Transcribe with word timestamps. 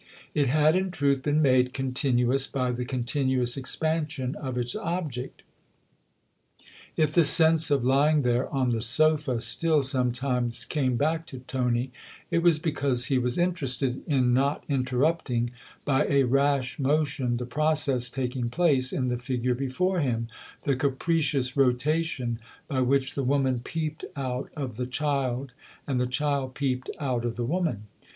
It 0.33 0.47
had 0.47 0.75
in 0.75 0.89
truth 0.89 1.21
been 1.21 1.43
made 1.43 1.73
continuous 1.73 2.47
by 2.47 2.71
the 2.71 2.85
continuous 2.85 3.55
expansion 3.55 4.35
of 4.37 4.57
its 4.57 4.75
object. 4.75 5.43
If 6.97 7.11
the 7.11 7.23
sense 7.23 7.69
of 7.69 7.85
lying 7.85 8.23
there 8.23 8.49
on 8.51 8.71
the 8.71 8.81
sofa 8.81 9.39
still 9.41 9.83
sometimes 9.83 10.65
came 10.65 10.95
back 10.97 11.27
to 11.27 11.41
Tony, 11.41 11.91
it 12.31 12.41
was 12.41 12.57
because 12.57 13.05
he 13.05 13.19
was 13.19 13.37
interested 13.37 14.01
in 14.07 14.33
not 14.33 14.63
interrupting 14.67 15.51
by 15.85 16.07
a 16.07 16.23
rash 16.23 16.79
motion 16.79 17.37
the 17.37 17.45
process 17.45 18.09
taking 18.09 18.49
place 18.49 18.91
in 18.91 19.09
the 19.09 19.19
figure 19.19 19.53
before 19.53 19.99
him, 19.99 20.29
the 20.63 20.75
capricious 20.75 21.55
rotation 21.55 22.39
by 22.67 22.81
which 22.81 23.13
the 23.13 23.23
woman 23.23 23.59
peeped 23.59 24.03
out 24.15 24.49
of 24.57 24.77
the 24.77 24.87
child 24.87 25.51
and 25.85 25.99
the 25.99 26.07
child 26.07 26.55
peeped 26.55 26.89
out 26.99 27.23
of 27.23 27.35
the 27.35 27.45
woman. 27.45 27.83